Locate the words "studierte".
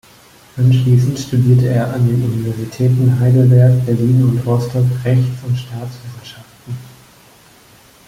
1.19-1.67